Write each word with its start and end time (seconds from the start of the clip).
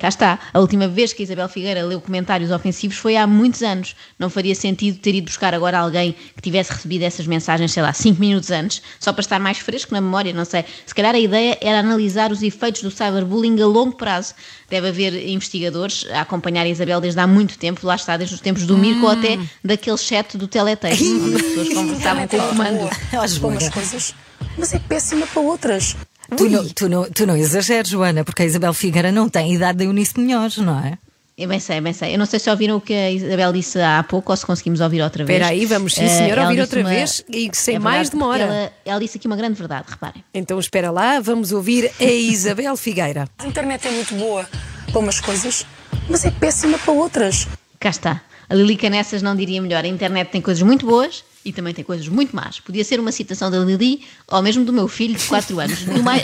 Cá 0.00 0.08
está. 0.08 0.38
A 0.54 0.58
última 0.58 0.88
vez 0.88 1.12
que 1.12 1.22
a 1.22 1.24
Isabel 1.24 1.46
Figueira 1.46 1.84
leu 1.84 2.00
comentários 2.00 2.50
ofensivos 2.50 2.96
foi 2.96 3.18
há 3.18 3.26
muitos 3.26 3.62
anos. 3.62 3.94
Não 4.18 4.30
faria 4.30 4.54
sentido 4.54 4.98
ter 4.98 5.14
ido 5.14 5.26
buscar 5.26 5.52
agora 5.52 5.78
alguém 5.78 6.16
que 6.34 6.40
tivesse 6.40 6.72
recebido 6.72 7.02
essas 7.02 7.26
mensagens, 7.26 7.70
sei 7.70 7.82
lá, 7.82 7.92
5 7.92 8.18
minutos 8.18 8.50
antes, 8.50 8.80
só 8.98 9.12
para 9.12 9.20
estar 9.20 9.38
mais 9.38 9.58
fresco 9.58 9.92
na 9.92 10.00
memória, 10.00 10.32
não 10.32 10.46
sei. 10.46 10.64
Se 10.86 10.94
calhar 10.94 11.14
a 11.14 11.18
ideia 11.18 11.58
era 11.60 11.80
analisar 11.80 12.32
os 12.32 12.42
efeitos 12.42 12.82
do 12.82 12.90
cyberbullying 12.90 13.60
a 13.60 13.66
longo 13.66 13.94
prazo. 13.94 14.32
Deve 14.70 14.88
haver 14.88 15.28
investigadores 15.28 16.06
a 16.10 16.22
acompanhar 16.22 16.62
a 16.62 16.68
Isabel 16.68 16.98
desde 16.98 17.20
há 17.20 17.26
muito 17.26 17.58
tempo, 17.58 17.86
lá 17.86 17.96
está, 17.96 18.16
desde 18.16 18.34
os 18.34 18.40
tempos 18.40 18.64
do 18.66 18.78
Mirko 18.78 19.04
ou 19.04 19.12
até 19.12 19.38
daquele 19.62 19.98
chat 19.98 20.38
do 20.38 20.48
teletexto, 20.48 21.04
onde 21.04 21.36
as 21.36 21.42
pessoas 21.42 21.68
conversavam 21.74 22.26
com 22.26 22.36
o 22.38 22.48
comando. 22.48 22.90
Elas 23.12 23.36
para 23.36 23.48
umas 23.48 23.68
coisas, 23.68 24.14
mas 24.56 24.72
é 24.72 24.78
péssima 24.78 25.26
para 25.26 25.42
outras. 25.42 25.94
Tu 26.36 26.48
não, 26.48 26.68
tu, 26.68 26.88
não, 26.88 27.10
tu 27.10 27.26
não 27.26 27.36
exageres, 27.36 27.90
Joana, 27.90 28.24
porque 28.24 28.42
a 28.42 28.46
Isabel 28.46 28.72
Figueira 28.72 29.10
não 29.12 29.28
tem 29.28 29.54
idade 29.54 29.78
de 29.78 29.84
Eunice 29.84 30.18
Munhoz, 30.18 30.56
não 30.58 30.78
é? 30.78 30.96
Eu 31.36 31.48
bem 31.48 31.58
sei, 31.58 31.80
bem 31.80 31.92
sei. 31.94 32.14
Eu 32.14 32.18
não 32.18 32.26
sei 32.26 32.38
se 32.38 32.50
ouviram 32.50 32.76
o 32.76 32.80
que 32.82 32.92
a 32.92 33.10
Isabel 33.10 33.50
disse 33.52 33.80
há 33.80 34.02
pouco 34.02 34.30
ou 34.30 34.36
se 34.36 34.44
conseguimos 34.44 34.80
ouvir 34.80 35.00
outra 35.00 35.24
vez. 35.24 35.38
Espera 35.38 35.52
aí, 35.52 35.64
vamos, 35.64 35.94
sim, 35.94 36.04
Eh, 36.04 36.08
senhora, 36.08 36.42
ela 36.42 36.50
ouvir 36.50 36.60
outra 36.60 36.80
uma- 36.80 36.90
vez 36.90 37.24
e 37.30 37.50
sem 37.54 37.76
É 37.76 37.78
mais 37.78 38.10
demora. 38.10 38.42
Ela, 38.42 38.72
ela 38.84 39.00
disse 39.00 39.16
aqui 39.16 39.26
uma 39.26 39.36
grande 39.36 39.54
verdade, 39.58 39.86
reparem. 39.88 40.22
Então 40.34 40.58
espera 40.60 40.90
lá, 40.90 41.18
vamos 41.18 41.50
ouvir 41.50 41.90
a 41.98 42.04
Isabel 42.04 42.76
Figueira. 42.76 43.26
A 43.38 43.46
internet 43.46 43.88
é 43.88 43.90
muito 43.90 44.14
boa 44.16 44.46
para 44.92 44.98
umas 45.00 45.18
coisas, 45.18 45.64
mas 46.10 46.26
é 46.26 46.30
péssima 46.30 46.76
para 46.78 46.92
outras. 46.92 47.48
Cá 47.78 47.88
está. 47.88 48.20
A 48.48 48.54
Lilica 48.54 48.90
nessas 48.90 49.22
não 49.22 49.34
diria 49.34 49.62
melhor. 49.62 49.82
A 49.84 49.88
internet 49.88 50.28
tem 50.30 50.42
coisas 50.42 50.62
muito 50.62 50.84
boas 50.84 51.24
e 51.44 51.52
também 51.52 51.72
tem 51.72 51.84
coisas 51.84 52.06
muito 52.08 52.34
más. 52.36 52.60
Podia 52.60 52.84
ser 52.84 53.00
uma 53.00 53.10
citação 53.12 53.50
da 53.50 53.58
Lili 53.58 54.04
ou 54.28 54.42
mesmo 54.42 54.64
do 54.64 54.72
meu 54.72 54.86
filho 54.88 55.14
de 55.16 55.24
4 55.26 55.58
anos. 55.60 55.82
Do 55.84 56.02
mais... 56.02 56.22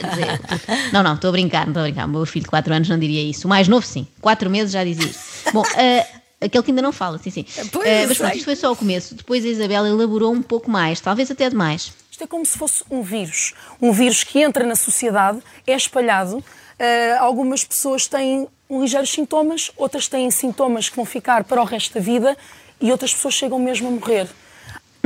Não, 0.93 1.03
não, 1.03 1.15
estou 1.15 1.29
a 1.29 1.33
brincar, 1.33 1.65
não 1.67 1.71
estou 1.73 1.81
a 1.83 1.85
brincar. 1.87 2.05
O 2.07 2.09
meu 2.09 2.27
filho 2.27 2.45
de 2.45 2.51
4 2.51 2.75
anos 2.75 2.89
não 2.89 2.99
diria 2.99 3.23
isso. 3.23 3.47
O 3.47 3.49
mais 3.49 3.67
novo, 3.69 3.87
sim. 3.87 4.07
4 4.21 4.51
meses 4.51 4.73
já 4.73 4.85
dizia 4.85 5.07
isso. 5.07 5.21
Bom, 5.53 5.63
eh, 5.77 6.07
aquele 6.41 6.63
que 6.63 6.71
ainda 6.71 6.83
não 6.83 6.93
fala, 6.93 7.19
sim, 7.19 7.31
sim. 7.31 7.45
Pois, 7.73 7.87
Eh, 7.87 8.05
eu 8.05 8.09
mas 8.09 8.19
pronto, 8.19 8.35
isto 8.37 8.45
foi 8.45 8.57
só 8.57 8.73
o 8.73 8.77
começo. 8.77 9.15
Depois 9.15 9.45
a 9.45 9.49
Isabel 9.49 9.87
elaborou 9.87 10.33
um 10.33 10.43
pouco 10.43 10.71
mais, 10.71 11.01
talvez 11.01 11.31
até 11.31 11.49
demais. 11.49 11.93
Isto 12.11 12.25
é 12.25 12.27
como 12.27 12.45
se 12.47 12.57
fosse 12.57 12.83
um 12.91 13.03
vírus. 13.03 13.55
Um 13.81 13.93
vírus 13.93 14.25
que 14.25 14.41
entra 14.43 14.65
na 14.67 14.75
sociedade, 14.77 15.39
é 15.67 15.75
espalhado. 15.75 16.43
Ah, 16.79 17.19
algumas 17.21 17.65
pessoas 17.65 18.07
têm 18.07 18.47
ligeiros 18.71 19.11
sintomas, 19.11 19.71
outras 19.77 20.09
têm 20.09 20.31
sintomas 20.31 20.89
que 20.89 20.97
vão 20.97 21.05
ficar 21.05 21.45
para 21.45 21.61
o 21.63 21.65
resto 21.65 21.95
da 21.95 22.01
vida 22.01 22.37
e 22.81 22.91
outras 22.91 23.15
pessoas 23.15 23.35
chegam 23.35 23.59
mesmo 23.59 23.89
a 23.89 23.91
morrer. 23.91 24.27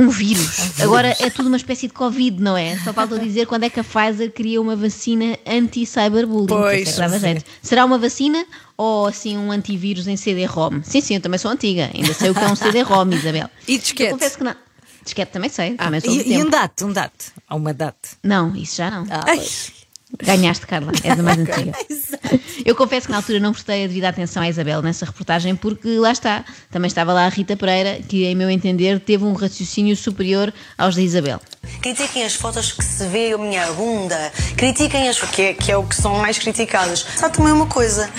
Um 0.01 0.09
vírus. 0.09 0.79
Agora 0.81 1.15
é 1.19 1.29
tudo 1.29 1.47
uma 1.47 1.57
espécie 1.57 1.87
de 1.87 1.93
Covid, 1.93 2.41
não 2.41 2.57
é? 2.57 2.75
Só 2.79 2.91
falta 2.91 3.19
dizer 3.19 3.45
quando 3.45 3.65
é 3.65 3.69
que 3.69 3.79
a 3.79 3.83
Pfizer 3.83 4.31
cria 4.31 4.59
uma 4.59 4.75
vacina 4.75 5.37
anti-cyberbullying. 5.45 6.47
Pois, 6.47 6.99
é. 6.99 7.37
Será 7.61 7.85
uma 7.85 7.99
vacina 7.99 8.43
ou 8.75 9.05
assim 9.05 9.37
um 9.37 9.51
antivírus 9.51 10.07
em 10.07 10.17
CD-ROM? 10.17 10.81
Sim, 10.83 11.01
sim, 11.01 11.15
eu 11.15 11.21
também 11.21 11.37
sou 11.37 11.51
antiga. 11.51 11.91
Ainda 11.93 12.13
sei 12.15 12.31
o 12.31 12.33
que 12.33 12.39
é 12.39 12.47
um 12.47 12.55
CD-ROM, 12.55 13.11
Isabel. 13.11 13.47
E 13.67 13.77
disquete? 13.77 14.09
Eu 14.09 14.17
confesso 14.17 14.37
que 14.39 14.43
não. 14.43 14.55
Disquete 15.03 15.31
também 15.31 15.49
sei, 15.49 15.75
também 15.75 15.99
sou 15.99 16.15
do 16.15 16.21
E, 16.21 16.33
e 16.33 16.43
um 16.43 16.49
date, 16.49 16.83
um 16.83 16.91
date. 16.93 17.31
Há 17.47 17.55
uma 17.55 17.73
date. 17.73 18.17
Não, 18.23 18.55
isso 18.55 18.77
já 18.77 18.89
não. 18.89 19.05
Ah, 19.09 19.25
Ai, 19.27 19.39
Ganhaste, 20.19 20.67
Carla, 20.67 20.91
és 21.03 21.19
a 21.19 21.23
mais 21.23 21.39
antiga. 21.39 21.73
Eu 22.65 22.75
confesso 22.75 23.07
que 23.07 23.11
na 23.11 23.17
altura 23.17 23.39
não 23.39 23.51
prestei 23.51 23.83
a 23.83 23.87
devida 23.87 24.09
atenção 24.09 24.43
à 24.43 24.49
Isabel 24.49 24.81
nessa 24.81 25.05
reportagem, 25.05 25.55
porque 25.55 25.97
lá 25.97 26.11
está, 26.11 26.45
também 26.69 26.87
estava 26.87 27.13
lá 27.13 27.25
a 27.25 27.29
Rita 27.29 27.55
Pereira, 27.55 27.99
que, 28.07 28.25
em 28.25 28.35
meu 28.35 28.49
entender, 28.49 28.99
teve 28.99 29.23
um 29.23 29.33
raciocínio 29.33 29.95
superior 29.95 30.53
aos 30.77 30.95
da 30.95 31.01
Isabel. 31.01 31.39
Critiquem 31.81 32.23
as 32.23 32.35
fotos 32.35 32.71
que 32.71 32.83
se 32.83 33.05
vê 33.07 33.33
a 33.33 33.37
minha 33.37 33.65
bunda. 33.73 34.31
Critiquem 34.55 35.09
as 35.09 35.19
que 35.19 35.41
é, 35.41 35.53
que 35.53 35.71
é 35.71 35.77
o 35.77 35.83
que 35.83 35.95
são 35.95 36.15
mais 36.19 36.37
criticadas. 36.37 37.05
Sabe 37.15 37.35
também 37.35 37.53
uma 37.53 37.67
coisa? 37.67 38.09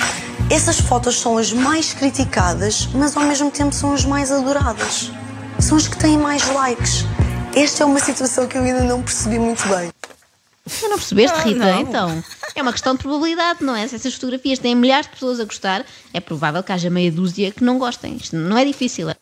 Essas 0.51 0.81
fotos 0.81 1.21
são 1.21 1.39
as 1.39 1.53
mais 1.53 1.93
criticadas, 1.93 2.89
mas 2.95 3.17
ao 3.17 3.25
mesmo 3.25 3.51
tempo 3.51 3.75
são 3.75 3.93
as 3.93 4.05
mais 4.05 4.31
adoradas. 4.31 5.11
São 5.59 5.77
as 5.77 5.87
que 5.87 5.97
têm 5.97 6.19
mais 6.19 6.47
likes. 6.49 7.05
Esta 7.55 7.85
é 7.85 7.87
uma 7.87 8.01
situação 8.01 8.47
que 8.47 8.57
eu 8.57 8.63
ainda 8.63 8.83
não 8.83 9.03
percebi 9.03 9.39
muito 9.39 9.67
bem. 9.69 9.91
Tu 10.65 10.89
não 10.89 10.97
percebeste, 10.97 11.37
Ah, 11.39 11.43
Rita? 11.43 11.59
não. 11.59 11.81
Então, 11.81 12.25
é 12.55 12.63
uma 12.63 12.73
questão 12.73 12.95
de 12.95 13.01
probabilidade, 13.01 13.65
não 13.65 13.75
é? 13.75 13.87
Se 13.89 13.97
essas 13.97 14.15
fotografias 14.15 14.59
têm 14.61 14.77
milhares 14.77 15.07
de 15.07 15.13
pessoas 15.13 15.41
a 15.41 15.45
gostar, 15.45 15.85
é 16.15 16.21
provável 16.21 16.63
que 16.63 16.71
haja 16.71 16.89
meia 16.89 17.11
dúzia 17.11 17.51
que 17.51 17.65
não 17.65 17.79
gostem. 17.79 18.15
Isto 18.17 18.37
não 18.37 18.57
é 18.57 18.65
difícil. 18.65 19.11
é? 19.11 19.17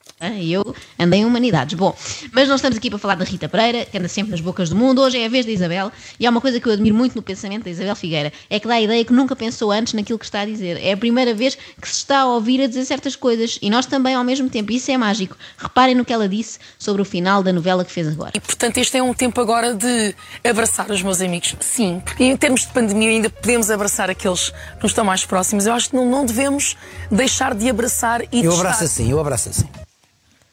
Eu 0.44 0.74
andei 0.98 1.20
em 1.20 1.24
humanidades. 1.24 1.74
Bom, 1.78 1.96
mas 2.32 2.46
não 2.46 2.56
estamos 2.56 2.76
aqui 2.76 2.90
para 2.90 2.98
falar 2.98 3.14
da 3.14 3.24
Rita 3.24 3.48
Pereira, 3.48 3.86
que 3.86 3.96
anda 3.96 4.06
sempre 4.08 4.32
nas 4.32 4.40
bocas 4.42 4.68
do 4.68 4.76
mundo. 4.76 5.00
Hoje 5.00 5.18
é 5.18 5.24
a 5.24 5.28
vez 5.30 5.46
da 5.46 5.52
Isabel. 5.52 5.90
E 6.18 6.26
há 6.26 6.30
uma 6.30 6.42
coisa 6.42 6.60
que 6.60 6.66
eu 6.68 6.72
admiro 6.72 6.94
muito 6.94 7.14
no 7.16 7.22
pensamento 7.22 7.64
da 7.64 7.70
Isabel 7.70 7.96
Figueira: 7.96 8.30
é 8.50 8.60
que 8.60 8.68
dá 8.68 8.74
a 8.74 8.80
ideia 8.82 9.02
que 9.02 9.12
nunca 9.12 9.34
pensou 9.34 9.72
antes 9.72 9.94
naquilo 9.94 10.18
que 10.18 10.26
está 10.26 10.40
a 10.40 10.44
dizer. 10.44 10.78
É 10.82 10.92
a 10.92 10.96
primeira 10.96 11.32
vez 11.32 11.56
que 11.80 11.88
se 11.88 11.94
está 11.96 12.20
a 12.20 12.26
ouvir 12.26 12.60
a 12.62 12.66
dizer 12.66 12.84
certas 12.84 13.16
coisas. 13.16 13.58
E 13.62 13.70
nós 13.70 13.86
também 13.86 14.14
ao 14.14 14.24
mesmo 14.24 14.50
tempo. 14.50 14.72
Isso 14.72 14.90
é 14.90 14.98
mágico. 14.98 15.36
Reparem 15.56 15.94
no 15.94 16.04
que 16.04 16.12
ela 16.12 16.28
disse 16.28 16.58
sobre 16.78 17.00
o 17.00 17.04
final 17.04 17.42
da 17.42 17.50
novela 17.52 17.82
que 17.82 17.90
fez 17.92 18.06
agora. 18.08 18.32
E 18.34 18.40
portanto, 18.40 18.76
este 18.76 18.98
é 18.98 19.02
um 19.02 19.14
tempo 19.14 19.40
agora 19.40 19.72
de 19.74 20.14
abraçar 20.44 20.90
os 20.90 21.00
meus 21.02 21.20
amigos. 21.22 21.30
Sim, 21.60 22.00
porque 22.04 22.24
em 22.24 22.36
termos 22.36 22.62
de 22.62 22.68
pandemia 22.68 23.10
ainda 23.10 23.30
podemos 23.30 23.70
abraçar 23.70 24.10
aqueles 24.10 24.50
que 24.50 24.82
nos 24.82 24.90
estão 24.92 25.04
mais 25.04 25.24
próximos. 25.24 25.66
Eu 25.66 25.72
acho 25.74 25.90
que 25.90 25.96
não, 25.96 26.06
não 26.08 26.24
devemos 26.26 26.76
deixar 27.10 27.54
de 27.54 27.68
abraçar 27.68 28.22
e 28.24 28.40
de 28.40 28.44
Eu 28.44 28.50
estar. 28.50 28.60
abraço 28.60 28.84
assim, 28.84 29.10
eu 29.10 29.18
abraço 29.20 29.48
assim. 29.48 29.68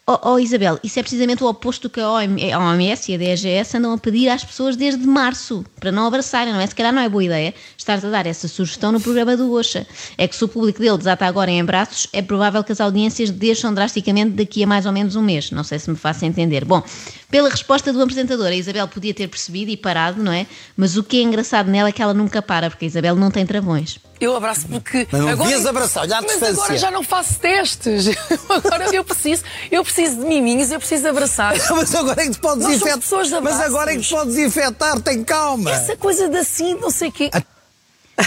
Oh, 0.09 0.17
oh, 0.23 0.39
Isabel, 0.39 0.79
isso 0.81 0.97
é 0.97 1.01
precisamente 1.03 1.43
o 1.43 1.47
oposto 1.47 1.89
do 1.89 1.89
que 1.89 1.99
a 1.99 2.09
OMS 2.09 3.11
e 3.11 3.15
a 3.15 3.17
DGS 3.17 3.75
andam 3.75 3.91
a 3.91 3.97
pedir 3.97 4.29
às 4.29 4.41
pessoas 4.41 4.77
desde 4.77 5.05
março, 5.05 5.65
para 5.79 5.91
não 5.91 6.07
abraçarem, 6.07 6.53
não 6.53 6.59
é? 6.59 6.67
Se 6.67 6.75
calhar 6.75 6.91
não 6.93 7.01
é 7.01 7.09
boa 7.09 7.23
ideia 7.23 7.53
estar 7.77 7.93
a 8.05 8.09
dar 8.09 8.25
essa 8.25 8.47
sugestão 8.47 8.91
no 8.91 8.99
programa 8.99 9.37
do 9.37 9.51
Oxa. 9.53 9.85
É 10.17 10.27
que 10.27 10.35
se 10.35 10.43
o 10.43 10.47
público 10.47 10.79
dele 10.79 10.97
desata 10.97 11.25
agora 11.25 11.49
em 11.49 11.61
abraços, 11.61 12.07
é 12.11 12.21
provável 12.21 12.63
que 12.63 12.71
as 12.71 12.81
audiências 12.81 13.29
deixam 13.29 13.73
drasticamente 13.73 14.31
daqui 14.31 14.63
a 14.63 14.67
mais 14.67 14.85
ou 14.85 14.91
menos 14.91 15.15
um 15.15 15.21
mês. 15.21 15.51
Não 15.51 15.63
sei 15.63 15.79
se 15.79 15.89
me 15.89 15.95
faço 15.95 16.25
entender. 16.25 16.65
Bom, 16.65 16.83
pela 17.29 17.49
resposta 17.49 17.93
do 17.93 18.01
apresentador, 18.01 18.47
a 18.47 18.55
Isabel 18.55 18.87
podia 18.87 19.13
ter 19.13 19.27
percebido 19.27 19.71
e 19.71 19.77
parado, 19.77 20.21
não 20.21 20.31
é? 20.31 20.45
Mas 20.75 20.97
o 20.97 21.03
que 21.03 21.19
é 21.19 21.21
engraçado 21.23 21.69
nela 21.69 21.89
é 21.89 21.91
que 21.91 22.01
ela 22.01 22.13
nunca 22.13 22.41
para, 22.41 22.69
porque 22.69 22.85
a 22.85 22.87
Isabel 22.87 23.15
não 23.15 23.31
tem 23.31 23.45
travões. 23.45 23.99
Eu 24.19 24.35
abraço 24.35 24.67
porque. 24.67 25.07
Mas 25.11 25.21
não 25.21 25.29
agora, 25.29 25.49
devias 25.49 25.65
abraçar, 25.65 26.03
olha 26.03 26.17
à 26.17 26.21
Mas 26.21 26.31
distância. 26.31 26.63
agora 26.63 26.77
já 26.77 26.91
não 26.91 27.03
faço 27.03 27.39
testes. 27.39 28.07
agora 28.49 28.95
eu 28.95 29.03
preciso, 29.03 29.43
eu 29.69 29.83
preciso 29.83 30.21
de 30.21 30.25
miminhos, 30.25 30.71
eu 30.71 30.79
preciso 30.79 31.03
de 31.03 31.09
abraçar. 31.09 31.53
Mas 31.69 31.93
agora 31.93 32.21
é 32.21 32.25
que 32.25 32.31
te 32.31 32.39
podes 32.39 32.67
infectar. 32.67 33.41
Mas 33.43 33.61
agora 33.61 33.93
é 33.93 33.95
que 33.95 34.01
te 34.01 34.09
podes 34.09 34.37
infectar, 34.37 34.99
tem 35.01 35.23
calma. 35.23 35.66
Essa 35.69 35.95
coisa 35.95 36.27
de 36.29 36.37
assim, 36.37 36.75
não 36.75 36.89
sei 36.89 37.09
o 37.09 37.11
quê. 37.11 37.29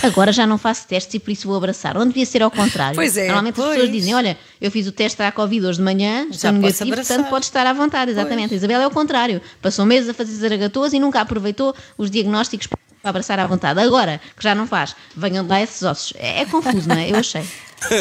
Agora 0.04 0.30
já 0.30 0.46
não 0.46 0.56
faço 0.56 0.86
testes 0.86 1.14
e 1.14 1.18
por 1.18 1.32
isso 1.32 1.48
vou 1.48 1.56
abraçar. 1.56 1.96
Onde 1.96 2.08
devia 2.10 2.24
ser 2.24 2.42
ao 2.42 2.50
contrário. 2.50 2.94
Pois 2.94 3.16
é, 3.16 3.24
Normalmente 3.26 3.58
as 3.58 3.64
pois. 3.64 3.74
pessoas 3.74 3.92
dizem: 3.92 4.14
Olha, 4.14 4.38
eu 4.60 4.70
fiz 4.70 4.86
o 4.86 4.92
teste 4.92 5.20
a 5.20 5.32
Covid 5.32 5.66
hoje 5.66 5.78
de 5.78 5.84
manhã, 5.84 6.28
estou 6.30 6.36
posso 6.52 6.52
negativo, 6.52 6.92
abraçar. 6.92 7.16
portanto 7.16 7.30
pode 7.30 7.44
estar 7.46 7.66
à 7.66 7.72
vontade. 7.72 8.10
Exatamente. 8.12 8.54
A 8.54 8.56
Isabel 8.56 8.80
é 8.82 8.86
o 8.86 8.90
contrário. 8.92 9.42
Passou 9.60 9.84
meses 9.84 10.08
a 10.08 10.14
fazer 10.14 10.32
zaragatoas 10.32 10.92
e 10.92 11.00
nunca 11.00 11.20
aproveitou 11.20 11.74
os 11.98 12.08
diagnósticos 12.08 12.68
para 12.68 12.78
abraçar 13.02 13.40
à 13.40 13.46
vontade. 13.48 13.80
Agora, 13.80 14.20
que 14.36 14.42
já 14.44 14.54
não 14.54 14.64
faz, 14.64 14.94
venham 15.16 15.44
lá 15.44 15.60
esses 15.60 15.82
ossos. 15.82 16.12
É, 16.16 16.42
é 16.42 16.44
confuso, 16.46 16.88
não 16.88 16.94
é? 16.96 17.10
Eu 17.10 17.16
achei. 17.16 17.42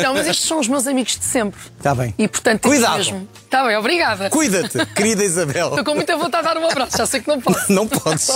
Não, 0.03 0.13
mas 0.13 0.27
estes 0.27 0.45
são 0.47 0.59
os 0.59 0.67
meus 0.67 0.85
amigos 0.85 1.17
de 1.17 1.25
sempre. 1.25 1.59
Tá 1.81 1.95
bem. 1.95 2.13
E 2.19 2.27
portanto, 2.27 2.63
Cuidado. 2.67 2.97
mesmo. 2.97 3.27
Está 3.45 3.65
bem, 3.65 3.75
obrigada. 3.77 4.29
Cuida-te, 4.29 4.85
querida 4.93 5.23
Isabel. 5.23 5.69
Estou 5.69 5.83
com 5.85 5.95
muita 5.95 6.15
vontade 6.17 6.47
de 6.47 6.53
dar 6.53 6.61
um 6.61 6.69
abraço, 6.69 6.97
já 6.97 7.05
sei 7.07 7.21
que 7.21 7.27
não 7.29 7.41
posso. 7.41 7.71
Não 7.73 7.87
podes. 7.87 8.29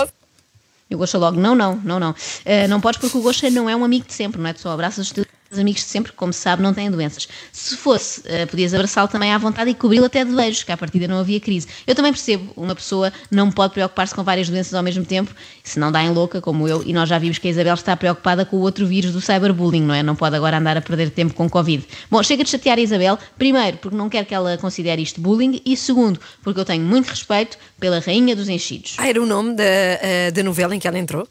E 0.94 0.95
o 0.95 0.98
Gosha 1.00 1.18
logo, 1.18 1.40
não, 1.40 1.56
não, 1.56 1.75
não, 1.84 2.00
não. 2.00 2.16
Eh, 2.45 2.68
não 2.68 2.80
podes 2.80 3.01
porque 3.01 3.18
o 3.18 3.22
Gosha 3.22 3.50
não 3.50 3.68
é 3.68 3.75
um 3.75 3.84
amigo 3.84 4.06
de 4.06 4.13
sempre, 4.13 4.40
não 4.40 4.48
é? 4.48 4.54
Tu 4.54 4.62
só 4.62 4.69
abraças 4.69 5.12
os 5.54 5.60
amigos 5.60 5.82
de 5.82 5.88
sempre, 5.88 6.12
como 6.12 6.34
se 6.34 6.40
sabe, 6.40 6.62
não 6.62 6.74
têm 6.74 6.90
doenças. 6.90 7.28
Se 7.52 7.78
fosse, 7.78 8.22
eh, 8.26 8.46
podias 8.46 8.74
abraçá-lo 8.74 9.08
também 9.08 9.32
à 9.32 9.38
vontade 9.38 9.70
e 9.70 9.74
cobri-lo 9.74 10.06
até 10.06 10.26
de 10.26 10.36
beijos, 10.36 10.64
que 10.64 10.72
à 10.72 10.78
partida 10.78 11.08
não 11.08 11.20
havia 11.20 11.40
crise. 11.40 11.68
Eu 11.86 11.96
também 11.96 12.12
percebo, 12.12 12.52
uma 12.56 12.76
pessoa 12.76 13.14
não 13.32 13.52
pode 13.52 13.74
preocupar-se 13.74 14.14
com 14.14 14.24
várias 14.24 14.50
doenças 14.50 14.74
ao 14.74 14.84
mesmo 14.84 15.06
tempo, 15.06 15.34
se 15.64 15.80
não 15.80 15.92
dá 15.92 16.04
em 16.04 16.10
louca, 16.10 16.42
como 16.42 16.68
eu, 16.68 16.84
e 16.86 16.94
nós 16.94 17.08
já 17.08 17.18
vimos 17.18 17.38
que 17.38 17.48
a 17.48 17.52
Isabel 17.52 17.74
está 17.74 17.96
preocupada 17.96 18.46
com 18.46 18.58
o 18.58 18.60
outro 18.62 18.86
vírus 18.86 19.12
do 19.12 19.22
cyberbullying, 19.22 19.84
não 19.84 19.94
é? 19.94 20.04
Não 20.04 20.16
pode 20.16 20.36
agora 20.36 20.58
andar 20.58 20.78
a 20.78 20.82
perder 20.82 21.10
tempo 21.12 21.34
com 21.34 21.50
Covid. 21.50 21.86
Bom, 22.10 22.22
chega 22.24 22.44
de 22.44 22.50
chatear 22.50 22.78
a 22.78 22.82
Isabel, 22.82 23.18
primeiro, 23.38 23.78
porque 23.78 23.96
não 23.96 24.10
quero 24.10 24.26
que 24.26 24.34
ela 24.34 24.58
considere 24.58 25.02
isto 25.02 25.22
bullying, 25.22 25.62
e 25.66 25.78
segundo, 25.78 26.20
porque 26.42 26.60
eu 26.60 26.66
tenho 26.66 26.84
muito 26.84 27.08
respeito 27.08 27.58
pela 27.80 28.00
rainha 28.00 28.36
dos 28.36 28.50
enchidos. 28.50 28.96
Ah, 28.98 29.08
era 29.08 29.22
o 29.22 29.26
nome 29.26 29.56
da, 29.56 29.64
eh, 29.64 30.32
da 30.32 30.44
novela 30.44 30.76
em 30.76 30.80
que 30.80 30.88
ela 30.88 30.98
entrou? 30.98 31.28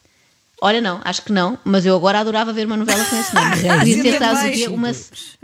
Olha, 0.64 0.80
não, 0.80 1.00
acho 1.04 1.22
que 1.22 1.32
não, 1.32 1.58
mas 1.64 1.84
eu 1.84 1.96
agora 1.96 2.20
adorava 2.20 2.52
ver 2.52 2.66
uma 2.66 2.76
novela 2.76 3.04
com 3.04 3.16
esse 3.16 3.34
nome. 3.34 3.50
Podia 3.80 4.00
ser, 4.00 4.18
sabes 4.20 4.42
o 4.42 4.52
quê? 4.56 4.68
Uma, 4.68 4.92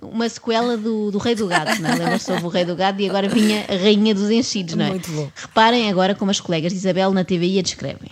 uma 0.00 0.29
sequela 0.29 0.76
do, 0.76 1.11
do 1.11 1.19
Rei 1.19 1.35
do 1.35 1.49
Gado, 1.49 1.82
não 1.82 1.91
é? 1.91 1.94
Lembras-te 1.97 2.31
houve 2.31 2.44
o 2.44 2.49
Rei 2.49 2.65
do 2.65 2.76
Gado 2.76 3.03
e 3.03 3.09
agora 3.09 3.29
vinha 3.29 3.67
a 3.69 3.75
Rainha 3.75 4.15
dos 4.15 4.31
Enchidos, 4.31 4.76
não 4.76 4.85
é? 4.85 4.91
Muito 4.91 5.11
bom. 5.11 5.29
Reparem 5.35 5.91
agora 5.91 6.15
como 6.15 6.31
as 6.31 6.38
colegas 6.38 6.70
de 6.70 6.79
Isabel 6.79 7.12
na 7.12 7.25
TVI 7.25 7.59
a 7.59 7.62
descrevem. 7.62 8.11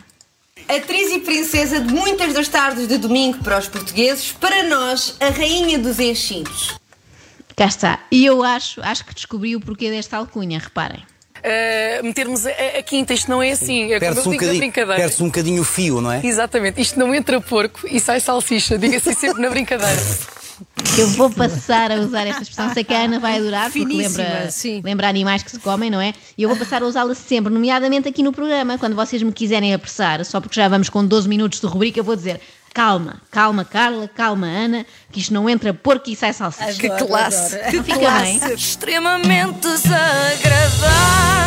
Atriz 0.68 1.12
e 1.12 1.20
princesa 1.20 1.78
de 1.78 1.94
muitas 1.94 2.34
das 2.34 2.48
tardes 2.48 2.88
de 2.88 2.98
domingo 2.98 3.38
para 3.38 3.56
os 3.56 3.68
portugueses, 3.68 4.32
para 4.32 4.64
nós, 4.64 5.16
a 5.20 5.28
rainha 5.28 5.78
dos 5.78 6.00
enchidos. 6.00 6.74
Cá 7.54 7.66
está. 7.66 8.00
E 8.10 8.26
eu 8.26 8.42
acho, 8.42 8.82
acho 8.82 9.04
que 9.04 9.14
descobri 9.14 9.54
o 9.54 9.60
porquê 9.60 9.90
desta 9.90 10.16
alcunha, 10.16 10.58
reparem. 10.58 11.04
Uh, 11.46 12.04
metermos 12.04 12.44
a, 12.44 12.50
a 12.50 12.82
quinta, 12.82 13.14
isto 13.14 13.30
não 13.30 13.40
é 13.40 13.52
assim. 13.52 13.84
É 13.92 14.00
como 14.00 14.00
Perde-se 14.00 14.28
um, 14.28 14.36
perde 14.36 15.22
um 15.22 15.26
bocadinho 15.26 15.62
o 15.62 15.64
fio, 15.64 16.00
não 16.00 16.10
é? 16.10 16.20
Exatamente, 16.24 16.80
isto 16.80 16.98
não 16.98 17.14
entra 17.14 17.40
porco 17.40 17.86
e 17.88 18.00
sai 18.00 18.18
salsicha, 18.18 18.76
diga-se 18.76 19.14
sempre 19.14 19.40
na 19.40 19.48
brincadeira. 19.48 20.00
Eu 20.98 21.08
vou 21.08 21.30
passar 21.30 21.92
a 21.92 21.96
usar 21.96 22.26
esta 22.26 22.42
expressão, 22.42 22.72
sei 22.72 22.82
que 22.82 22.94
a 22.94 23.02
Ana 23.02 23.20
vai 23.20 23.36
adorar, 23.36 23.64
porque 23.70 23.80
Finíssima, 23.80 24.24
lembra, 24.24 24.50
sim. 24.50 24.80
lembra 24.82 25.08
animais 25.08 25.42
que 25.42 25.50
se 25.50 25.58
comem, 25.58 25.90
não 25.90 26.00
é? 26.00 26.14
E 26.36 26.42
eu 26.42 26.48
vou 26.48 26.56
passar 26.56 26.82
a 26.82 26.86
usá-la 26.86 27.14
sempre, 27.14 27.52
nomeadamente 27.52 28.08
aqui 28.08 28.22
no 28.22 28.32
programa, 28.32 28.78
quando 28.78 28.96
vocês 28.96 29.22
me 29.22 29.30
quiserem 29.32 29.74
apressar, 29.74 30.24
só 30.24 30.40
porque 30.40 30.58
já 30.58 30.66
vamos 30.66 30.88
com 30.88 31.04
12 31.04 31.28
minutos 31.28 31.60
de 31.60 31.66
rubrica, 31.66 32.00
eu 32.00 32.04
vou 32.04 32.16
dizer 32.16 32.40
calma, 32.76 33.22
calma 33.30 33.64
Carla, 33.64 34.06
calma 34.06 34.46
Ana, 34.46 34.84
que 35.10 35.18
isto 35.18 35.32
não 35.32 35.48
entra 35.48 35.72
porco 35.72 36.10
e 36.10 36.14
sai 36.14 36.34
salsicha. 36.34 36.74
Que 36.74 36.90
classe! 36.90 37.56
Não 37.72 37.82
fica 37.82 38.10
bem? 38.20 38.38
Extremamente 38.52 39.60
desagradável. 39.60 41.45